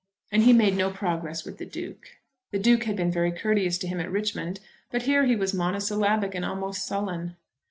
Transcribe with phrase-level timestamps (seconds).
[0.31, 2.17] And he made no progress with the Duke.
[2.49, 6.33] The Duke had been very courteous to him at Richmond, but here he was monosyllabic
[6.33, 7.35] and almost sullen.